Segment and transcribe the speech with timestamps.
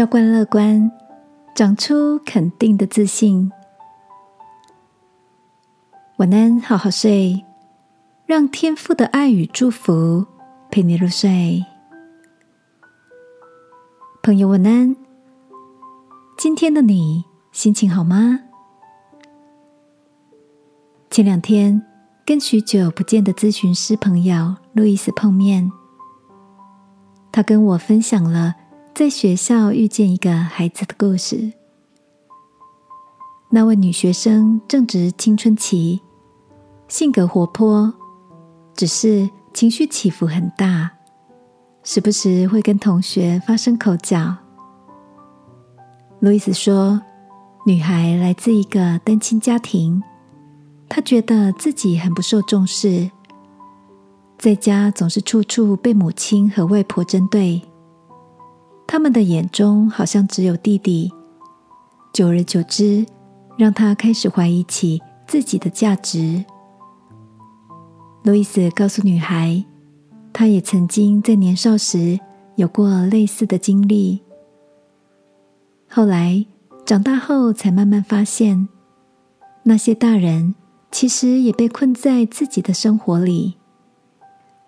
[0.00, 0.90] 浇灌乐观，
[1.54, 3.52] 长出肯定的自信。
[6.16, 7.44] 晚安，好好睡，
[8.24, 10.24] 让天父的爱与祝福
[10.70, 11.62] 陪你入睡。
[14.22, 14.96] 朋友，晚安。
[16.38, 18.40] 今天的你心情好吗？
[21.10, 21.82] 前两天
[22.24, 25.70] 跟许久不见的咨询师朋友路易斯碰面，
[27.30, 28.54] 他跟我分享了
[29.00, 31.54] 在学校遇见一个孩子的故事。
[33.48, 35.98] 那位女学生正值青春期。
[36.86, 37.94] 性格活泼，
[38.74, 40.90] 只是情绪起伏很大，
[41.82, 44.36] 时不时会跟同学发生口角。
[46.18, 47.00] 路易斯说
[47.64, 50.02] ：“女孩来自一个单亲家庭，
[50.90, 53.10] 她觉得自己很不受重视，
[54.36, 57.62] 在家总是处处被母亲和外婆针对，
[58.92, 61.12] 他们的眼中好像只有弟弟。
[62.12, 63.06] 久而久之，
[63.56, 66.44] 让他开始怀疑起自己的价值。”
[68.24, 69.64] 路易斯告诉女孩，
[70.32, 72.18] 她也曾经在年少时
[72.56, 74.20] 有过类似的经历。
[75.88, 76.44] 后来
[76.84, 78.68] 长大后，才慢慢发现，
[79.62, 80.56] 那些大人
[80.90, 83.54] 其实也被困在自己的生活里，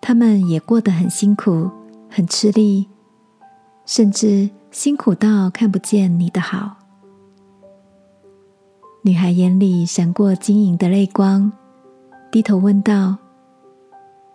[0.00, 1.68] 他们也过得很辛苦、
[2.08, 2.86] 很吃力，
[3.94, 6.78] 甚至辛苦到看不见你的好。
[9.02, 11.52] 女孩眼里闪过晶莹的泪光，
[12.30, 13.18] 低头问道。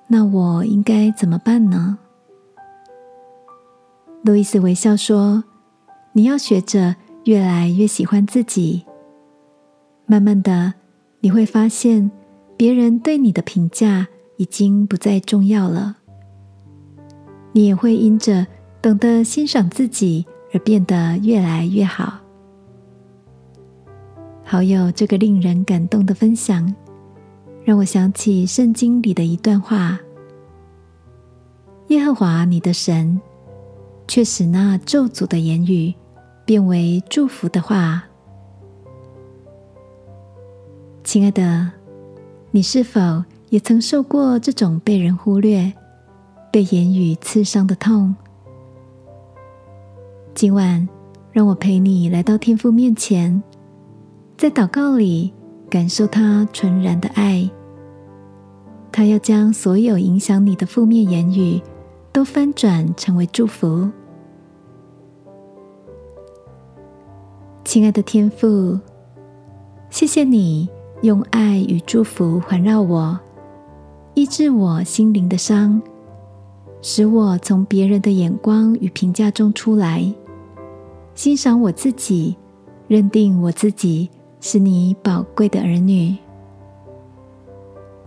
[0.05, 1.97] 那我应该怎么办呢？
[4.21, 5.43] 路易斯微笑说
[6.13, 8.85] ：“你要学着越来越喜欢自己，
[10.05, 10.71] 慢慢的
[11.19, 12.11] 你会发现，
[12.55, 15.97] 别人对你的评价已经不再重要了。
[17.53, 18.45] 你也会因着
[18.81, 22.19] 懂得欣赏自己而变得越来越好。”
[24.43, 26.73] 好友这个令人感动的分享。
[27.65, 29.99] 让我想起圣经里的一段话
[31.89, 33.19] ：“耶和华你的神，
[34.07, 35.93] 却使那咒诅的言语
[36.45, 38.05] 变为祝福的话。”
[41.03, 41.69] 亲爱的，
[42.51, 45.73] 你是否也曾受过这种被人忽略、
[46.49, 48.15] 被言语刺伤的痛？
[50.37, 50.87] 今晚，
[51.31, 53.41] 让我陪你来到天父面前，
[54.37, 55.33] 在祷告里
[55.67, 57.49] 感受他纯然的爱。
[58.91, 61.59] 他要将所有影响你的负面言语
[62.13, 63.89] 都翻转成为祝福。
[67.65, 68.79] 亲爱的天父，
[69.89, 70.69] 谢谢你
[71.01, 73.19] 用爱与祝福环绕我，
[74.13, 75.81] 医治我心灵的伤，
[76.83, 80.13] 使我从别人的眼光与评价中出来，
[81.17, 82.37] 欣赏我自己，
[82.87, 84.07] 认定我自己
[84.39, 86.15] 是你宝贵的儿女。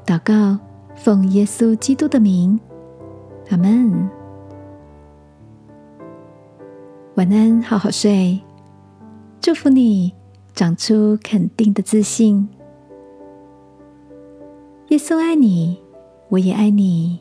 [0.06, 0.56] 祷告。
[0.96, 2.60] 奉耶稣基督的名，
[3.48, 4.10] 阿门。
[7.14, 8.38] 晚安，好好睡。
[9.40, 10.12] 祝福你
[10.52, 12.46] 长出肯定的自信。
[14.88, 15.78] 耶稣爱你，
[16.28, 17.18] 我也爱你。